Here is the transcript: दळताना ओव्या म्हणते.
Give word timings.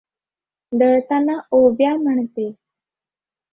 दळताना 0.71 1.37
ओव्या 1.51 1.95
म्हणते. 1.95 2.51